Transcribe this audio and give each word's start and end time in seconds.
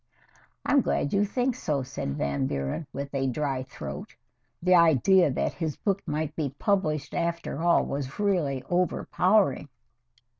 "I 0.65 0.71
am 0.71 0.81
glad 0.81 1.13
you 1.13 1.23
think 1.25 1.53
so," 1.55 1.83
said 1.83 2.17
Van 2.17 2.47
Buren, 2.47 2.87
with 2.91 3.13
a 3.13 3.27
dry 3.27 3.61
throat 3.61 4.15
the 4.59 4.73
idea 4.73 5.29
that 5.29 5.53
his 5.53 5.77
book 5.77 6.01
might 6.07 6.35
be 6.35 6.55
published 6.57 7.13
after 7.13 7.61
all 7.61 7.85
was 7.85 8.17
really 8.19 8.63
overpowering. 8.67 9.69